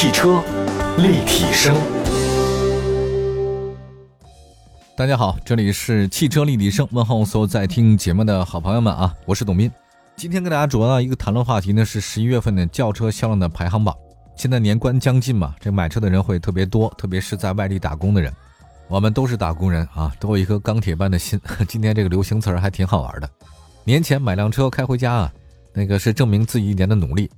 [0.00, 0.40] 汽车
[0.98, 1.74] 立体声，
[4.94, 9.68] 大家好，这里是汽车立体声，问候所有在听节目的好朋友们啊，我是董斌。
[10.14, 13.92] 今天跟大家主要一个谈论话题呢是十一月份的轿车销量的排行榜。
[14.36, 18.32] 现在年关将近嘛，这买车的人会特别多，特别是在外地打工的人。
[18.86, 21.40] 我们都是打工人啊，都有一颗钢铁般的心。
[21.66, 23.28] 今天这个流行词儿还挺好玩的。
[23.82, 25.32] 年前买辆车开回家啊，
[25.72, 27.28] 那个是证明自己一年的努力。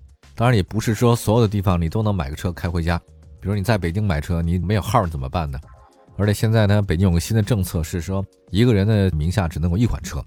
[0.40, 2.98] 当然也不是说所有的地方你都能买个车开回家，
[3.42, 5.60] 比如你在北京买车，你没有号怎么办呢？
[6.16, 10.18] 而且现在呢，北京有个新的政策是说，一个人的名下只能有一款车。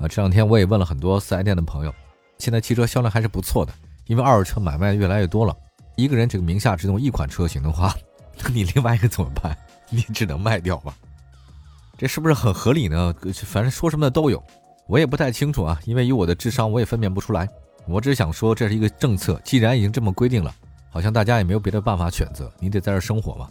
[0.00, 1.94] 啊，这两天我也问了很多四 S 店的朋友，
[2.38, 3.72] 现在汽车销量还是不错的，
[4.06, 5.56] 因为二手车买卖越来越多了。
[5.94, 7.94] 一个人这个名下只能有一款车型的话，
[8.42, 9.56] 那你另外一个怎么办？
[9.90, 10.92] 你只能卖掉吧？
[11.96, 13.14] 这是不是很合理呢？
[13.44, 14.42] 反正说什么的都有，
[14.88, 17.48] 我也不太清楚啊，因为以我的智商，我也分辨不出来。
[17.88, 20.52] 我只想说，这是一个政策，既然已经这么规定了，
[20.90, 23.48] 好像大家也没有别的办法选择，你得在这生活嘛。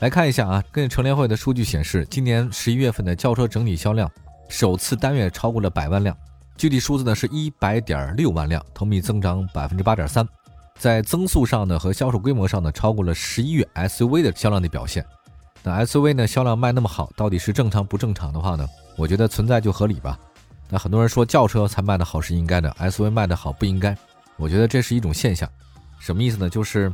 [0.00, 4.10] 来看一下啊，根据乘联会的数据显示，今年十一月份的轿车整体销量
[4.48, 6.16] 首次单月超过了百万辆，
[6.56, 10.26] 具体数字呢是一百点六万辆，同比增长百分之八点三，
[10.78, 15.04] 在增速上呢和销售规模上呢超过了十一月 SUV 的销量的表现。
[15.62, 18.68] 那 SUV 呢销量卖那么好，到底是正常不正常的话呢？
[18.96, 20.18] 我觉得存在就合理吧。
[20.68, 23.96] 那很多人说轿车才卖的好是应该的，SUV 卖的好不应该。
[24.36, 25.48] 我觉得这是一种现象，
[26.00, 26.50] 什么意思呢？
[26.50, 26.92] 就是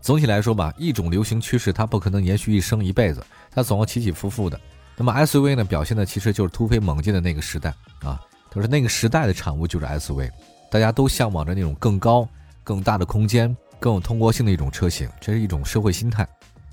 [0.00, 4.58] 总体来说吧，一种流行趋势它不可能延续一生一辈子，它总要起起伏伏的。
[4.96, 8.20] 那么 SUV 呢，表现的其实就是突飞猛进的那个时代啊，
[8.54, 10.30] 就是那个时代的产物就是 SUV，
[10.70, 12.26] 大家都向往着那种更高、
[12.64, 16.26] 更大的空间、更有通过性的一种车型，这是一种社会心态。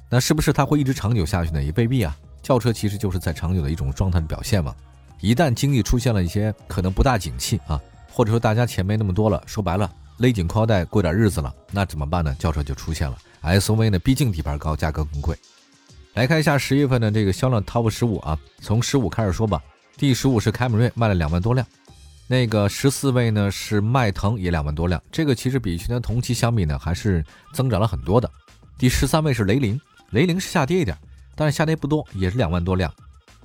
[0.09, 1.61] 那是不是它会一直长久下去呢？
[1.61, 2.15] 也未必啊。
[2.41, 4.73] 轿车其实就是在长久的一种状态的表现嘛。
[5.19, 12.35] 一旦经济出现了一些可能不大景气啊，或者说大家钱没那么多了，说白了勒紧裤腰带过点日子了，那怎么办呢？
[12.39, 13.17] 轿车就出现了。
[13.43, 15.37] SUV 呢，毕竟底盘高，价格更贵。
[16.13, 19.61] 来看一下十月份的这个销量 TOP 十五啊，从十五开始说吧。
[19.95, 21.65] 第十五是凯美瑞，卖了两万多辆。
[22.27, 25.01] 那个十四位呢是迈腾，也两万多辆。
[25.11, 27.23] 这个其实比去年同期相比呢，还是
[27.53, 28.29] 增长了很多的。
[28.77, 29.79] 第十三位是雷凌，
[30.09, 30.97] 雷凌是下跌一点，
[31.35, 32.91] 但是下跌不多，也是两万多辆。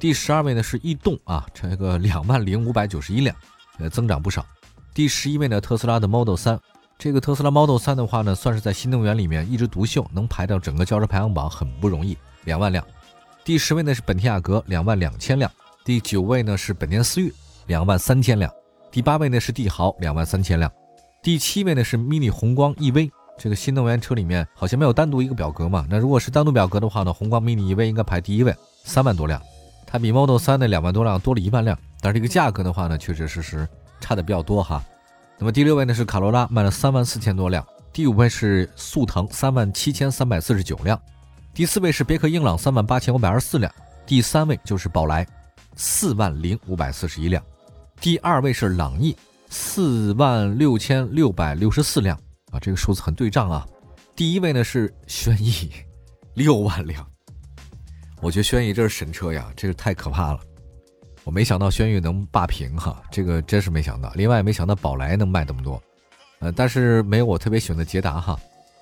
[0.03, 3.37] 第十二位呢是逸动啊，这个两万零五百九十一辆，
[3.79, 4.45] 呃，增长不少。
[4.93, 6.59] 第十一位呢，特斯拉的 Model 三，
[6.99, 12.85] 这个特斯拉 Model 三的话呢，算是在新能源里面一枝独秀，能排到整个轿车排行榜很不容易，两万辆。
[13.45, 15.49] 第十位呢是本田雅阁，两万两千辆。
[15.85, 17.33] 第九位呢是本田思域，
[17.69, 18.53] 两万三千辆。
[18.91, 20.69] 第八位呢是帝豪，两万三千辆。
[21.23, 23.09] 第七位呢是 mini 宏光 EV，
[23.39, 28.53] 这个新能源车里面好像没有单独一个表格嘛，那如果是单独表格的话呢，宏光 mini EV 应该排第一位，
[28.83, 29.41] 三万多辆。
[29.92, 33.69] 它比 Model 3的两万多辆多了一万辆，但是这个价格的话呢，确确实实
[34.00, 34.82] 差的比较多哈。
[35.38, 40.97] 那么第六位呢是卡罗拉，卖了三万四千多辆；第五位是速腾，三万七千三百四十九辆；
[41.53, 43.70] 第四位是别克英朗，三万八千五百二十四辆；
[44.06, 45.26] 第三位就是宝来，
[45.76, 47.42] 四万零五百四十一辆；
[48.00, 49.14] 第二位是朗逸，
[49.50, 52.19] 四万六千六百六十四辆
[52.50, 53.69] 啊，这个数字很对账啊。
[54.16, 55.70] 第一位呢是轩逸，
[56.32, 57.06] 六万辆。
[58.22, 60.38] 我觉得轩逸这是神车呀，这是太可怕了。
[61.25, 64.12] 我没想到轩逸能霸屏哈，这个真是没想到。
[64.15, 65.83] 另外没想到宝来能卖这么多，
[66.38, 68.38] 呃，但是没有我特别喜欢的捷达哈。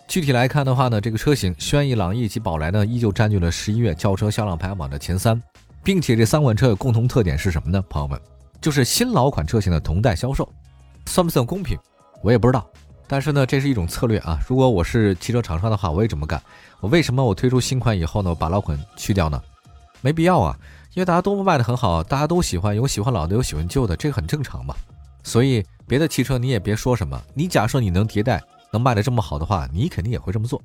[0.06, 5.43] 具体来看的话呢，这个车型轩逸、朗逸及宝来呢，依旧占据了十一月轿车销量排行榜的前三，
[5.83, 7.83] 并且这三款车有共同特点是什么呢？
[7.89, 8.21] 朋友们，
[8.61, 10.47] 就是新老款车型的同代销售，
[11.07, 11.78] 算不算公平？
[12.22, 12.71] 我也不知道。
[13.10, 14.38] 但是呢，这是一种策略啊。
[14.47, 16.41] 如果我是汽车厂商的话，我也这么干。
[16.78, 19.43] 我为什么我推出新款以后呢，把老款去掉呢？
[20.00, 20.56] 没必要啊，
[20.94, 24.76] 因为大家都卖的很好，大家都喜欢，有喜欢老的，有喜欢旧的，这个很正常嘛。
[25.25, 27.21] 所以别的汽车你也别说什么。
[27.34, 28.41] 你假设你能迭代，
[28.71, 30.62] 能卖的这么好的话，你肯定也会这么做。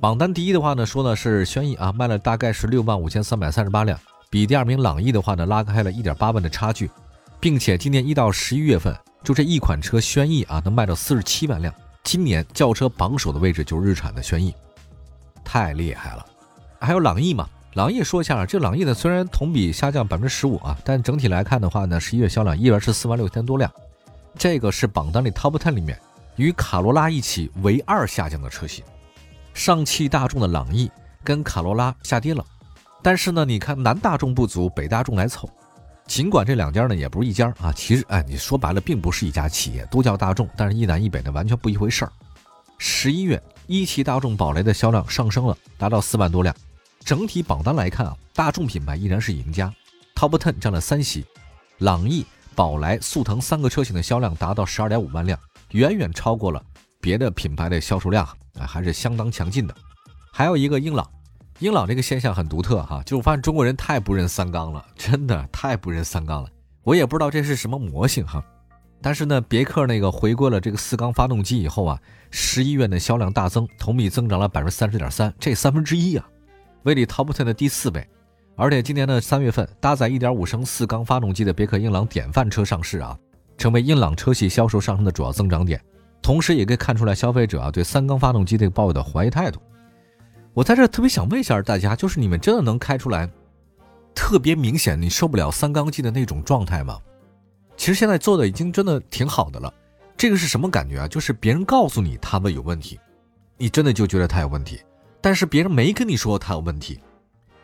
[0.00, 6.90] 榜单第一的话呢，说的是轩逸啊，卖了大概是六万五千三百三十八辆，比第二名朗逸的话呢，拉开了一点八万的差距，
[7.38, 8.96] 并且今年一到十一月份。
[9.22, 11.72] 就这一款车，轩逸啊，能卖到四十七万辆。
[12.02, 14.52] 今年轿车榜首的位置就是日产的轩逸，
[15.44, 16.26] 太厉害了。
[16.80, 17.48] 还有朗逸嘛？
[17.74, 23.70] 朗逸说一下，这朗逸呢，虽然同比下降百分之十五啊，但整体来看的话呢，十一月销量依然是四万六千多辆。
[24.36, 25.98] 这个是榜单里 top ten 里面
[26.36, 28.84] 与卡罗拉一起唯二下降的车型。
[29.54, 30.90] 上汽大众的朗逸
[31.22, 32.44] 跟卡罗拉下跌了，
[33.02, 35.48] 但是呢，你看南大众不足，北大众来凑。
[36.06, 42.12] 尽管这两家呢也不是一家啊，其实哎，你说白了并不是一家企业，都叫大众，但是一南一北的完全不一回事儿。
[42.78, 46.54] 十一月一汽大众宝来的销量上升了，达到四万多辆。
[47.04, 49.72] 整体榜单来看啊，大众品牌依然是赢家
[50.14, 51.24] ，Top Ten 占了三席。
[51.78, 55.38] 朗逸、宝来、速腾三个车型的销量达到十二点五万辆，
[55.70, 56.62] 远远超过了
[57.00, 58.24] 别的品牌的销售量。
[58.58, 59.74] 啊，还是相当强劲的。
[60.30, 61.08] 还有一个英朗，
[61.58, 66.48] 英朗这个现象很独特哈，就我发现中国人太不认三缸了，真的太不认三缸了。
[66.82, 68.42] 我也不知道这是什么魔性哈。
[69.00, 71.98] 但是呢，别克那个回归了这个四缸发动机以后啊，
[72.30, 76.28] 十一月的销量大增，同比增长了百分之三十点三，这三分之一啊，
[76.82, 78.08] 位列 Top Ten 的第四位。
[78.56, 83.16] 而且今年的三月份，搭载一点五升四缸发动机的别克英朗典范车上市啊，
[83.56, 85.80] 成为英朗车系销售上升的主要增长点。
[86.20, 89.60] 同时，也可以看出来消费者啊对三缸发动机这个抱有的怀疑态度。
[90.54, 93.28] 我在这特别想问一下大家，就是你们真的能开出来
[94.14, 96.98] 特别明显你受不了三缸机的那种状态吗？
[97.76, 99.72] 其实现在做的已经真的挺好的了，
[100.16, 101.08] 这个是什么感觉啊？
[101.08, 103.00] 就是别人告诉你他们有问题，
[103.56, 104.80] 你真的就觉得他有问题，
[105.20, 107.00] 但是别人没跟你说他有问题，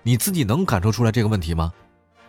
[0.02, 1.72] 你自己能感受出来这个问题吗？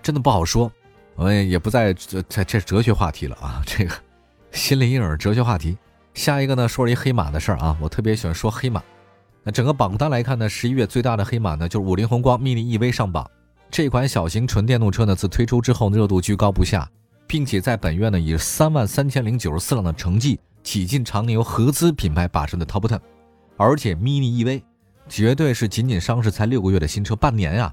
[0.01, 0.71] 真的不好说。
[1.15, 3.93] 我们也不在这这这哲学话题了啊，这个
[4.51, 5.77] 心理阴影哲学话题。
[6.13, 8.83] 下一个呢，说了一黑马的事儿啊，我特别喜欢说黑马。
[9.43, 13.29] 那整个榜单来看呢，十一月最大的黑马呢，就是五菱宏光 mini EV 上榜。
[13.71, 16.89] 这款小型纯电动车呢，自推出之后热度居高不下。
[17.27, 22.99] 并且在本月呢，以三万三千零九十四辆的成绩挤进常年由合资品牌把持的 Top Ten，
[23.55, 24.63] 而且 Mini EV
[25.07, 27.71] 绝对是仅仅上市才六个月的新车，半年呀，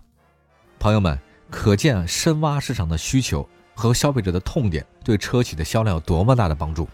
[0.78, 1.18] 朋友们，
[1.50, 6.86] 可见深挖市场的需求和消费者的痛点对车企的销量有多么大的帮助。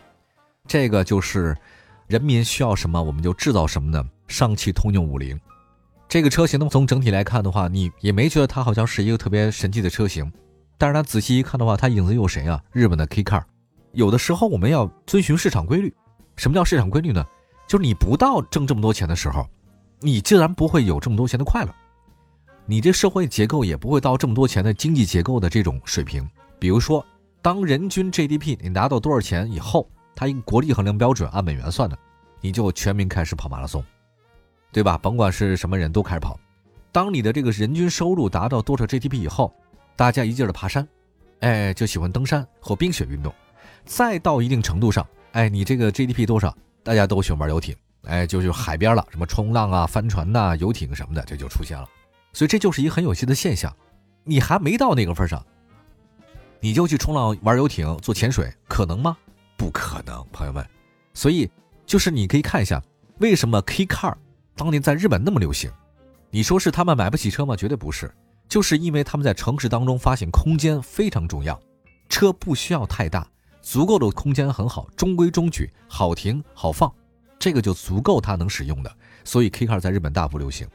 [0.68, 1.56] 这个就是
[2.12, 4.06] 人民需要什么我们就制造什么呢？
[4.28, 5.40] 上汽通用五菱
[6.10, 10.30] 这个车型呢，从整体来看的话，你也没觉得它好像是一个特别神奇的车型。
[10.76, 12.62] 但是它仔细一看的话，它影子有谁啊？
[12.70, 13.42] 日本的 K Car。
[13.92, 15.90] 有的时候我们要遵循市场规律。
[16.36, 17.24] 什么叫市场规律呢？
[17.66, 19.48] 就是你不到挣这么多钱的时候，
[20.00, 21.74] 你自然不会有这么多钱的快乐。
[22.66, 26.28] 你这社会结构也不会到这么多钱的经济结构的这种水平。
[26.58, 27.02] 比如说，
[27.40, 31.98] 当人均 GDP 你拿到多少钱以后，它一个国力衡量标准按美元算的，
[32.40, 33.82] 你就全民开始跑马拉松，
[34.72, 34.98] 对吧？
[34.98, 36.38] 甭管是什么人都开始跑。
[36.90, 39.54] 当你的这个人均收入达到多少 GDP 以后，
[39.96, 40.86] 大家一劲儿的爬山，
[41.40, 43.32] 哎，就喜欢登山或冰雪运动。
[43.84, 47.74] 再到一定程度上，哎，你这个 GDP 多少，大家都喜欢玩游艇，
[48.04, 51.88] 哎，就就海边了，什么冲浪啊、帆船呐、游艇什么的，这就出现了。
[52.32, 53.74] 所以这就是一个很有趣的现象。
[54.24, 55.44] 你还没到那个份上，
[56.60, 59.16] 你就去冲浪、玩游艇、做潜水，可能吗？
[59.62, 60.66] 不可能，朋友们。
[61.14, 61.48] 所以
[61.86, 62.82] 就是你可以看一下，
[63.20, 64.12] 为什么 K Car
[64.56, 65.70] 当年在日本那么流行？
[66.30, 67.54] 你说是他们买不起车吗？
[67.54, 68.12] 绝对不是。
[68.48, 71.56] 就是因为他们在城市当中发现空间非常重要，
[72.08, 73.24] 车不需要太大，
[73.60, 76.92] 足够的空间很好，中规中矩，好停好放，
[77.38, 78.92] 这个就足够它能使用的。
[79.22, 80.66] 所以 K Car 在日本大幅流行。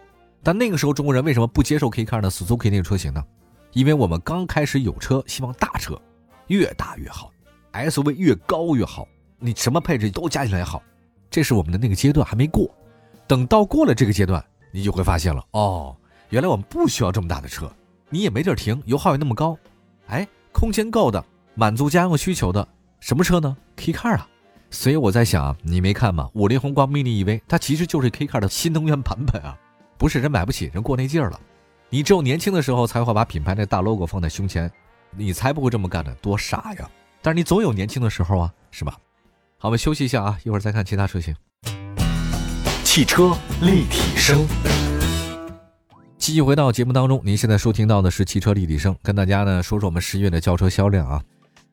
[0.41, 3.21] 但那个时候中国人为什么不接受 K Car 呢？Suzuki 那个车型呢？
[3.73, 6.01] 因为我们刚开始有车，希望大车
[6.47, 7.29] 越大越好
[7.85, 9.07] ，SUV 越高越好，
[9.39, 10.81] 你什么配置都加起来好，
[11.29, 12.69] 这是我们的那个阶段还没过。
[13.27, 15.95] 等到过了这个阶段，你就会发现了哦。
[16.29, 17.71] 原来我们不需要这么大的车，
[18.09, 19.57] 你也没地儿停，油耗也那么高，
[20.07, 21.23] 哎，空间够的，
[21.55, 22.67] 满足家用需求的
[22.99, 24.27] 什么车呢？K Car 啊，
[24.69, 26.29] 所以我在想，你没看吗？
[26.33, 29.57] 五菱宏光 mini EV 它其实就是 K Car 的新能源版本啊，
[29.97, 31.39] 不是人买不起，人过那劲儿了。
[31.89, 34.69] 你只有年轻的时候才会把品牌那大 logo 放在胸前，
[35.11, 36.89] 你才不会这么干的，多傻呀！
[37.27, 38.97] 但是你总有年轻的时候啊，是吧？
[39.57, 41.35] 好，我们休息一下啊，一会儿再看其他车型。
[42.85, 44.47] 汽车立体声。
[46.17, 51.21] 继续回到节目当中，您现在收听到的是汽车立体声，跟大家呢说说我们十月的轿车销量啊。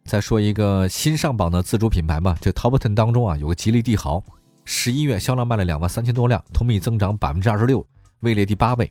[0.05, 4.25] 再说一个新上榜的自主品牌吧，这 Top Ten 当中啊有个吉利帝豪，
[4.64, 7.87] 十一月销量卖了两万三千多辆，同比增长百分之二十六，
[8.23, 8.90] 位列第八位。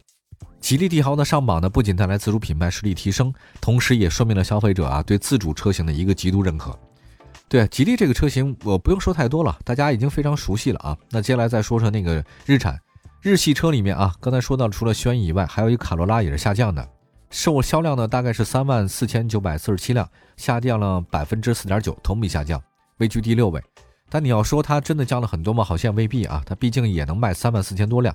[0.60, 6.78] 吉利帝豪的上榜呢，不仅带来自主品牌实力提升，同时也说明了消费者啊对自主车型的一个极度认可。
[7.50, 10.98] 对吉利这个车型，我不用说太多了，大家已经非常熟悉了啊。
[11.10, 12.80] 那接下来再说说那个日产。
[13.22, 16.86] 日系车里面啊，刚才说到，除了轩逸以外，还有一个卡罗拉也是下降的，
[17.30, 22.62] 售销量呢大概是三万四千九百四十七辆，下降了百分之四点九，同比下降，
[22.98, 23.62] 位居第六位。
[24.10, 25.64] 但你要说它真的降了很多吗？
[25.64, 28.14] 好像未必啊，它毕竟也能卖三万四千多辆。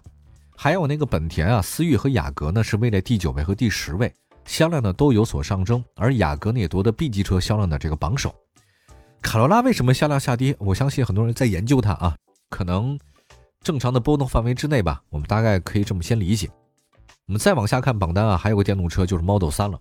[0.60, 4.12] 还有那个本田啊，思域和雅阁呢是位列第九位和第十位，
[4.44, 8.34] 销量呢都有所上升，而雅阁呢也夺得 B 级车销量的这个榜首。
[9.22, 10.56] 卡罗拉为什么销量下跌？
[10.58, 12.16] 我相信很多人在研究它啊，
[12.50, 12.98] 可能。
[13.62, 16.50] 正常的波动范围之内吧，我们大概可以这么先理解。
[17.26, 19.78] 我们再往下看榜单啊，还有个电动车就是 Model 3了。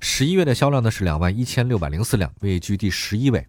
[0.00, 3.46] 十一月的销量呢是两万一千六百零四辆，位居第十一位。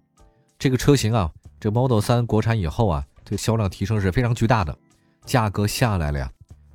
[0.58, 4.78] 这个车型啊，这 Model 3国产以后啊，这销量提升是非常巨大的，
[5.26, 6.32] 价格下来了呀。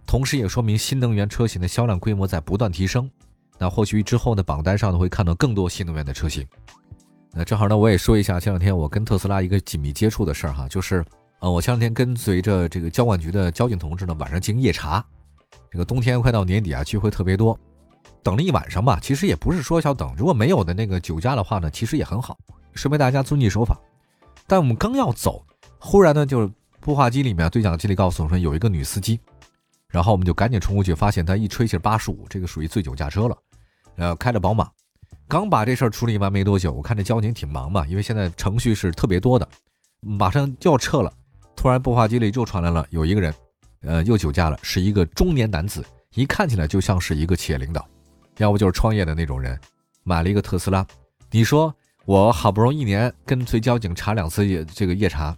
[0.07, 3.11] 同时也说明新能源车型的销量规模在不断提升。
[3.59, 6.47] 那或许之后的榜单上呢会看到更多新能源的车型。
[7.33, 11.05] 那正好呢，我也说一下前两天我跟特斯拉一个紧密接触的事儿哈，就是。
[11.39, 15.05] 呃，我前两天跟随着这个交管局的交警同志呢，晚上进行夜查。
[15.71, 17.57] 这个冬天快到年底啊，聚会特别多，
[18.23, 18.99] 等了一晚上吧。
[19.03, 22.39] 其实也不是说要等，如果没有的那个酒驾的话呢，其实也很好，
[22.73, 23.79] 说明大家遵纪守法。
[24.47, 25.45] 但我们刚要走，
[25.79, 29.21] 忽然呢，就是步话机里面对讲机里告诉我说有一个女司机，
[29.97, 33.39] 然后我们就赶紧冲过去，发现他一吹气八十五，这个属于醉酒驾车了。
[33.97, 34.71] 呃，开着宝马，
[35.27, 39.49] 刚把这事儿处理完没多久，我看这交警挺忙嘛，因为现在程序是特别多的，
[40.03, 41.11] 马上就要撤了。
[41.57, 43.35] 突然，步话机里又传来了有一个人，
[43.81, 47.89] 呃，又酒驾了，是一个中年男子，一看起来就像是一个企业领导，
[48.37, 49.59] 要不就是创业的那种人，
[50.05, 50.87] 买了一个特斯拉。
[51.31, 51.75] 你说
[52.05, 55.35] 我好不容易一年跟随交警查两次夜这个夜查，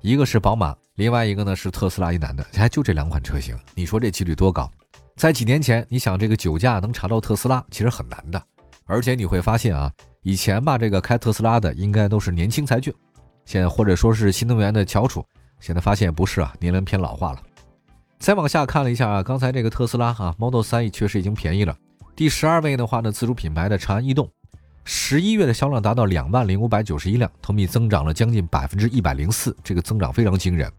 [0.00, 4.70] 一个是宝马，另外一个呢是特斯拉一男的，还就这两款车型，你说这几率多高？
[5.16, 8.42] 在几年前，你想这个酒驾能查到特斯拉，其实很难的。
[8.84, 9.90] 而且你会发现啊，
[10.20, 12.92] 以前吧，这个开特斯拉的应该都是年轻才俊，
[13.46, 15.24] 现在或者说是新能源的翘楚，
[15.58, 17.42] 现在发现不是啊，年龄偏老化了。
[18.18, 21.74] 再往下看了一下啊，刚才这个特斯拉哈 Model 3确实已经便宜了。
[22.14, 24.30] 第十二位的话呢，自主品牌的长安逸动，
[24.84, 30.70] 十一月的销量达到两万零五百九十一辆，同比增长了将近百分之一百零四，这个增长非常惊人。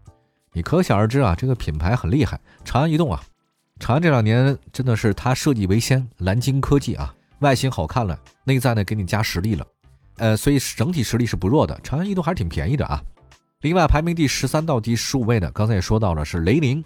[0.52, 3.22] 你可想而知啊，这个品牌很厉害，长安逸动啊。
[3.80, 9.66] 长安这两年真的是它设计为先，蓝鲸科技啊，外形好看了，内在呢给你加实力了，
[10.18, 11.78] 呃，所以整体实力是不弱的。
[11.82, 13.02] 长安逸动还是挺便宜的啊。
[13.62, 16.84] 另外排名第十三到第十五位的，刚才也说到了是雷凌、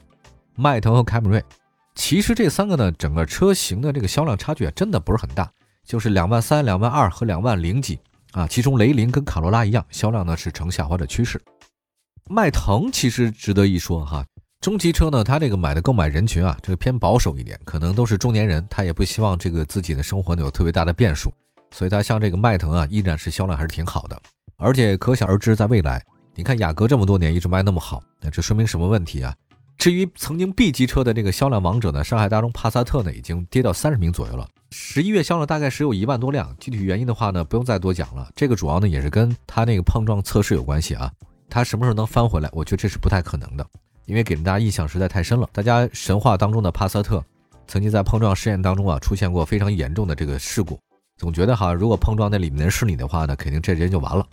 [0.54, 1.42] 迈腾和凯美瑞。
[1.94, 5.50] 其实这三个呢，整个车型的这个销量差距啊真的不是很大，
[5.84, 7.98] 就是两万三、两万二和两万零几
[8.32, 8.46] 啊。
[8.46, 11.40] 其中雷凌跟卡罗拉一样，销量呢是呈下滑的趋势。
[12.28, 14.24] 迈腾其实值得一说哈。
[14.60, 21.32] 中级车呢，它这个买的购买人群啊，这个偏保守一点，可能都是中年人，他也不希望这个自己的生活呢有特别大的变数，
[21.70, 24.20] 所以它像这个迈腾啊，依然是销量还是挺好的。
[24.56, 26.04] 而且可想而知，在未来，
[26.34, 29.32] 你看雅阁这么多年一直卖那么好，那这说明什么问题啊？
[29.78, 34.48] 至于曾经 B 级车的这个销量王者呢，上海大众帕萨特呢，已经跌到三十名左右了。
[34.72, 38.28] 十一月销量大概只有一万多辆，具体原因的话呢，不用再多讲了。
[38.34, 41.12] 这个主要呢也是跟它那个碰撞测试有关系啊，
[41.56, 42.50] 它什么时候能翻回来？
[42.52, 43.66] 我觉得这是不太可能的。
[44.04, 47.24] 因为给人大家印象实在太深了，大家神话当中的帕萨特，
[47.66, 50.78] 曾经在碰撞试验当中啊出现过非常严重的这个事故，
[51.16, 54.26] 总觉得哈，如果碰撞那里面的是你的话呢，肯定这人就完了。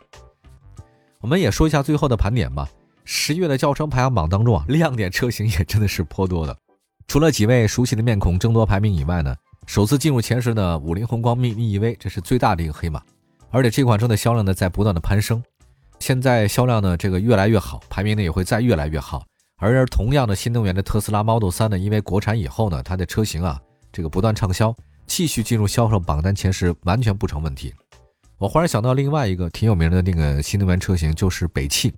[1.21, 2.67] 我们也说一下最后的盘点吧。
[3.05, 6.53] 十月的轿车排行榜当中啊，亮点车型也真的是颇多的，
[7.07, 9.33] 除了几位熟悉的面孔争夺排名以外呢，
[9.65, 13.01] 首次进入前十的五菱宏光 mini EV，这是最大的一个黑马，
[13.49, 15.41] 而且这款车的销量呢在不断的攀升，
[16.03, 19.23] 现在销量呢这个越来越好，排名呢也会再越来越好。
[19.55, 23.57] 而同样的新能源的特斯拉 Model 3呢，因为国产以后呢，它的车型啊，
[23.89, 24.75] 这个不断畅销，
[25.07, 27.73] 继续进入销售榜单前十，完全不成问题。
[28.37, 31.93] 我忽然想到另外一个挺有名的那个新能源车型，就是北汽。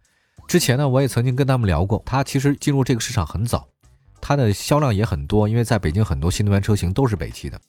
[0.48, 3.68] 之前呢，我也曾经跟他们聊过，它其实进入这个市场很早，
[4.22, 7.60] 它的销量也很多，因为在北京很多新能源车型都是北汽的。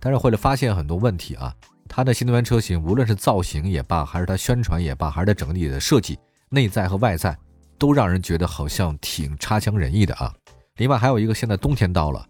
[0.00, 1.54] 但是会了发现很多问题啊，
[1.96, 7.38] 它的新能源车型无论是造型也罢，还是它宣传也罢，还是它整体的设计，内在和外在。
[7.78, 10.32] 都让人觉得好像挺差强人意的啊！
[10.76, 12.26] 另外还有一个，现在冬天到了，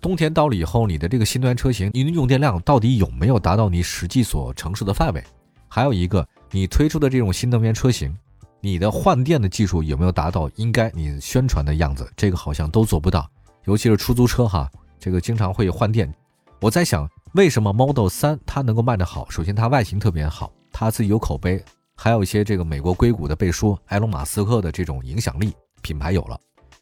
[0.00, 5.22] 冬天到了以后，你的这个新能源车型，你的用电量到底有没有达到你实际所承受的范围？
[5.68, 8.16] 还有一个，你推出的这种新能源车型，
[8.60, 12.10] 你的换电的技术有没有达到应该你宣传的样子？
[12.16, 13.28] 这个好像都做不到，
[13.64, 14.68] 尤其是出租车哈，
[14.98, 16.12] 这个经常会换电。
[16.60, 19.28] 我在想，为什么 Model 3它能够卖得好？
[19.28, 21.60] 首先它外形特别好，它自己有口碑。
[21.96, 26.38] 还有一些这个美国硅谷的背书，埃隆·马斯克的这种影响力，品牌有了。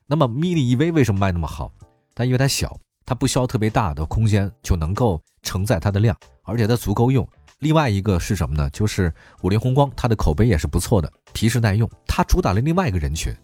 [0.06, 1.72] 那么 Mini EV 为什么卖那么好？
[2.12, 7.26] 但因为它小，它不需要特别大的空间就能够承载它的量，而且它足够用。
[7.60, 8.68] 另外一个是什么呢？
[8.68, 11.88] 就是五菱宏光，它的口碑也是不错的，皮实耐用。
[12.06, 13.34] 它主打了另外一个人群。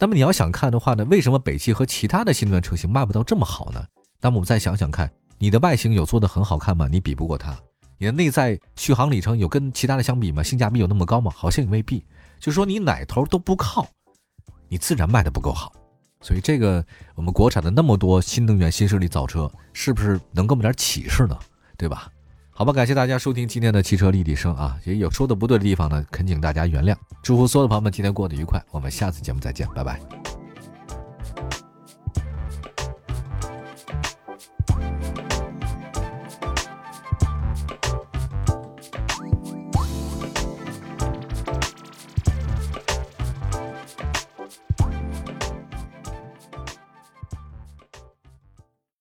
[0.00, 3.84] 那么你要想看的话呢，为什么北汽和其他的新能源车型卖不到这么好呢？
[4.20, 5.08] 那么我们再想想看，
[5.38, 6.88] 你的外形有做的很好看吗？
[6.90, 7.56] 你比不过它。
[7.98, 10.42] 你的内在续航里程有跟其他的相比吗？
[10.42, 11.32] 性价比有那么高吗？
[11.34, 12.04] 好像也未必。
[12.38, 13.86] 就说你哪头都不靠，
[14.68, 15.72] 你自然卖的不够好。
[16.20, 21.38] 所以这个我们国产的那么多新能源新势力造车，是不是能给我们点启示呢？
[21.76, 22.10] 对吧？
[22.50, 26.96] 好吧，感谢大家收听今天的汽车立体声啊，也有说的不对的地方呢，恳请大家原谅。
[27.22, 30.35] 祝福所有的朋友们今天过得愉快，我们下次节目再见，拜拜。